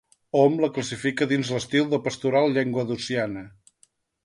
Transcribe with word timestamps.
Hom 0.37 0.53
la 0.63 0.69
classifica 0.77 1.27
dins 1.33 1.51
l'estil 1.57 1.93
de 1.93 2.01
pastoral 2.09 2.51
llenguadociana. 2.57 3.47